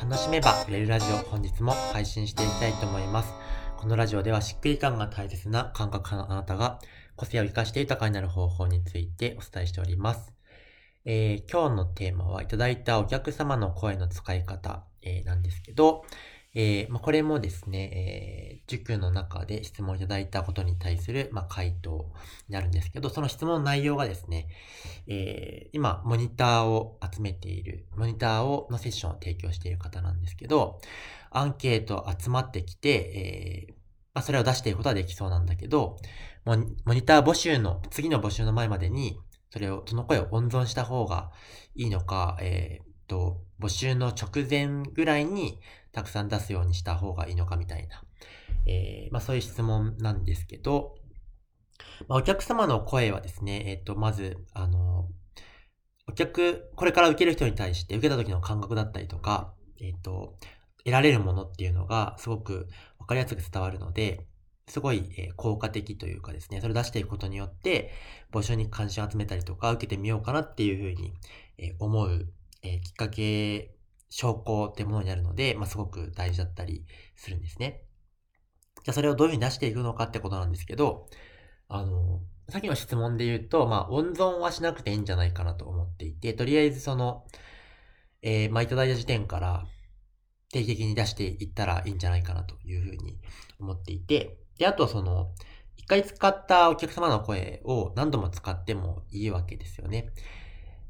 [0.00, 3.34] 楽しめば売れるラジオ本日も配信していきたいと思います。
[3.76, 6.78] このラジオではしっくり感が大切な感覚派のあなたが
[7.16, 10.32] 個性を活かして豊かになる方法についてお伝えしております。
[11.04, 16.04] えー今日のテーマはいただいたお客様の声の使い方、えーなんですけど、
[16.54, 22.12] えーまあ、これもですね、えー塾の中で質問いただいたことに対する、まあ、回答
[22.48, 24.46] になるんですけど、その質問の内容がですね、
[25.06, 30.80] えー今、モニターを集めている、モニターをのセッションを提供している方なんですけど、
[31.30, 33.74] アンケート集まってきて、えー
[34.12, 35.96] まあ、それを出していくことはできそうなんだけど、
[36.44, 36.56] モ
[36.94, 39.18] ニター募集の、次の募集の前までに、
[39.50, 41.30] それを、その声を温存した方が
[41.74, 45.58] いいのか、えーと、募集の直前ぐらいに
[45.92, 48.02] たくさん出すようにした方がいいのかみたいな、
[48.66, 50.94] えーまあそういう質問なんですけど、
[52.08, 55.08] まあ、お客様の声はですね、えーと、まず、あの、
[56.08, 60.38] お客、これから受ける人に対して受けた時の感覚だったりとか、えーと、
[60.84, 64.26] 得られるものっていうのがすごくわかりやすく伝わるので、
[64.68, 65.02] すごい、
[65.36, 67.90] 効果的というかですね、それを出していくことによって、
[68.32, 71.14] 募集に関心を集めたりとか、受けてみようかなっていうふうに、
[71.78, 72.28] 思う、
[72.62, 73.74] えーきっかけ、
[74.10, 77.84] 証拠ってものになるので、まあ、すごく大事だったりするんですね。
[78.84, 81.08] じゃあそれをどういうふうに出していくのかってことなんですけど、
[81.68, 87.26] あの、さっきの質問で言うと、まあ、温存はしなくていいんじゃないかなと思っていて、とりあえずその、
[88.22, 89.66] えーまあ、いただいた時点から
[90.52, 93.18] 定期的に出していったらいいんじゃないかなというふうに
[93.60, 95.34] 思っていて、で、あとその、
[95.76, 100.12] 一回使ったお客様の声を何度も使ってもいいわけですよね。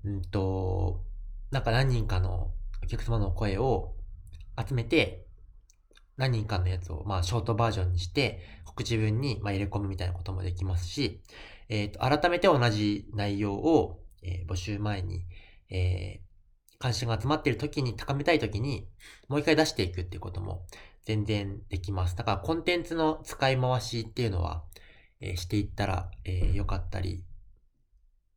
[0.05, 1.05] うんと、
[1.51, 2.51] なんか何人かの
[2.83, 3.95] お客様の声を
[4.57, 5.27] 集めて、
[6.17, 11.23] 何人かのやつを、まあ、ショートバージョンにして、告知文に、まあ、入れ込むみたいなこともできますし、
[11.69, 15.25] えっ、と、改めて同じ内容を、えー募集前に、
[15.71, 16.29] えー
[16.81, 18.89] 関心が集まっている時に、高めたい時に、
[19.29, 20.65] もう一回出していくっていうことも
[21.05, 22.17] 全然できます。
[22.17, 24.63] だから、コンテンツの使い回しっていうのは、
[25.21, 27.25] えーしていったら、えー良かったり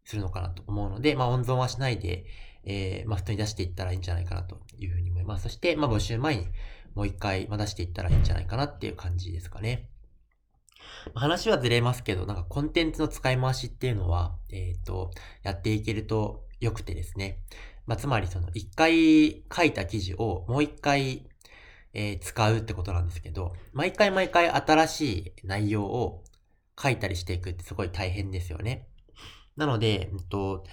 [0.04, 2.26] するのかなと思うので、まあ、温存はしないで、
[2.64, 5.44] えーまあ、普通に出していったらいいんじゃないかなというふうに思います。
[5.44, 6.48] そして、まあ、募集前に
[6.96, 9.90] もう一回、まあ、出していったらいいんじゃないかなっていう感じですかね。
[11.16, 15.12] 話はずれますけど、なんかコンテンツの使い回しっていうのは、えっ、と、
[15.44, 17.40] やっていけると良くてですね。
[17.88, 21.28] まあ、つまりその、一回書いた記事をもう一回、
[21.94, 26.24] えー使うってことなんですけど、毎回毎回新しい内容を
[26.82, 28.88] 書いたりしていくってすごい大変ですよね。
[29.58, 30.64] なので、うんと、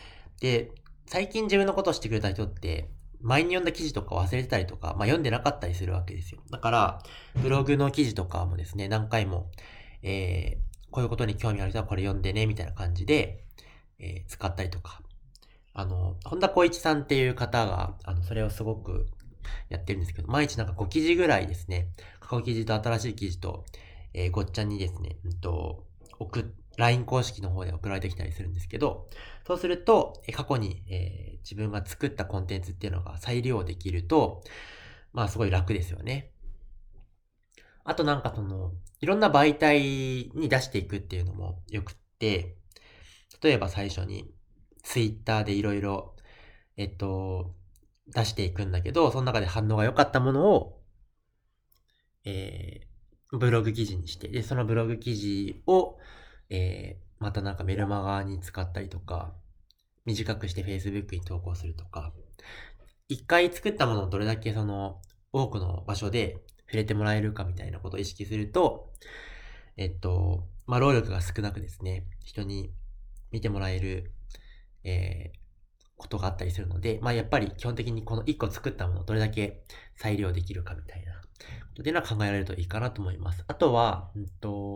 [0.40, 0.72] で、
[1.06, 2.90] 最近自分のことをしてくれた人って、
[3.20, 6.40] 前に読んだ記事とか忘れてたりとか、まあ、読んでなかったりするわけですよ。
[6.50, 7.02] だから、
[7.36, 9.50] ブログの記事とかもですね、何回も、
[10.02, 13.44] えーこういうことに興味ある人はこれ読んでね、みたいな感じで、
[13.98, 15.02] えー使ったりとか。
[15.74, 19.06] あの、本田光一さんっていう方が、あの、それをすごく
[19.68, 21.88] やってるんですけど、毎日なんか5記事ぐらいですね、
[22.20, 23.64] 過去記事と新しい記事と、
[24.14, 25.84] えーごっちゃにですね、うんと、
[26.18, 29.10] 送って、LINE 公式の方で送られてきたりするんですけど、
[29.46, 34.42] そうすると、過去に、えー自分が作ったコンテンツっていうのが再利用できると、
[35.14, 36.32] まあすごい楽ですよね。
[37.84, 39.80] あとなんかその、いろんな媒体
[40.34, 42.58] に出していくっていうのもよくって、
[43.42, 44.30] 例えば最初に、
[44.82, 46.16] ツイッターでいろいろ、
[46.76, 47.54] えっと、
[48.08, 50.82] 出していくんだけど、その中で反応が良かったものを、
[52.26, 55.96] えー、ブログ記事にして、で、そのブログ記事を、
[56.50, 59.32] えー、またなんかメルマガに使ったりとか、
[60.04, 62.12] 短くして Facebook に投稿するとか、
[63.08, 65.00] 一回作ったものをどれだけその、
[65.32, 68.92] 多くの場所で触れてもらえるかみたいなことを意識すると、
[69.76, 72.70] えっと、まあ、労力が少なくですね、人に
[73.30, 74.12] 見てもらえる、
[74.84, 75.48] えー
[75.98, 79.64] ことがあったりするので、まあ、やっぱり基本的にこの一個作ったものをどれだけ
[79.96, 81.18] 再利用できるかみたいなこ
[81.74, 83.44] とっていうのは考えられるといいかなと思います。
[83.48, 84.67] あとは、うんと、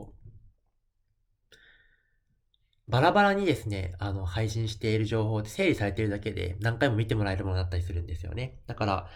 [2.89, 8.59] バラバラにですね、あの、配信している情報で整理されているだけで何回も見てもらえるものだったりするんですよね。
[8.67, 9.09] だから、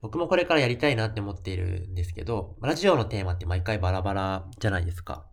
[0.00, 5.24] 僕もこれからやりたいなって思っているんですけど、ラジオのテーマって毎回バラバラじゃないですか。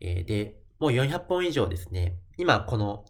[0.00, 2.16] えーで、もう400本以上ですね。
[2.38, 3.04] 今この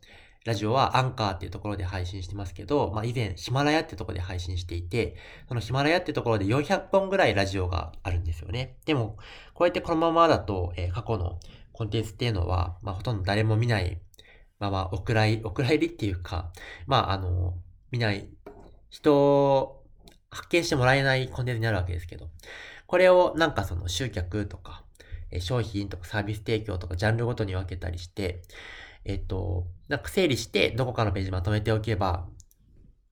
[0.44, 5.16] ラジオはアンカーっていうところで配信してますけど、まあ以前ヒマラヤってところで配信していて、
[5.48, 8.76] そのヒマラヤってところで400本ぐらいラジオがあるんですよね。
[8.84, 9.16] でも、
[9.54, 11.38] こうやってこのままだと、えー過去の
[11.72, 14.00] コンテンツっていうのは、まあほとんど誰も見ない
[14.58, 16.52] まあまあ、お蔵入り、お蔵入りっていうか、
[16.86, 17.54] まああの、
[17.90, 18.28] 見ない、
[18.90, 19.84] 人を
[20.30, 22.28] 発見してもらえないコンテンツになるわけですけど、
[22.86, 24.84] これをなんかその集客とか、
[25.30, 28.42] え商品とかサービス提供とかジャンルごとに分けたりして、
[29.04, 32.26] えっと、なんか整理してどこかのページまとめておけば、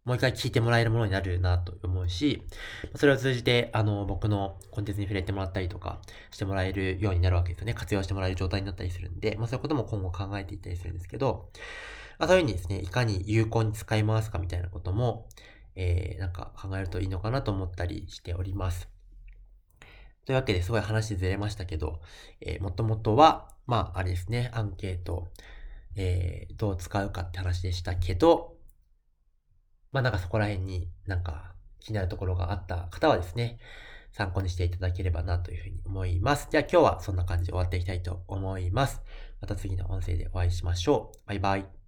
[0.06, 2.44] もう一回聞いてもらえるものになるなと思うし、
[2.94, 6.00] それを通じて、あの、僕のコンテンツに触れてもらったりとか
[6.30, 7.74] してもらえるようになるわけですよね。
[7.74, 11.50] 活用してもらえる状態になったりするんで、まあそういうことも今後考えていったりするんですけど、
[12.20, 15.28] まあそういうふうにですね、いかに有効に使い回すかみたいなことも、
[15.74, 18.88] えー、なんか考えるといいのかなと思ったりしております。
[20.24, 22.00] というわけですごい話ずれましたけど、
[22.40, 25.28] えー、もともとは、まあ、あれですね、アンケート、
[25.94, 28.55] えー、どう使うかって話でしたけど、
[29.96, 33.58] まあなんかそこら辺になんか気になるところがあった方はですね、
[34.12, 36.48] 参考にしていただければなというふうに思います。
[36.50, 39.00] じゃあ今日はそんな感じで終わっていきたいと思います。
[39.40, 41.18] また次の音声でお会いしましょう。
[41.26, 41.85] バイバイ。